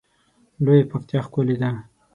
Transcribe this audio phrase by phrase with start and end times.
[0.63, 1.69] لویه پکتیا ښکلی ده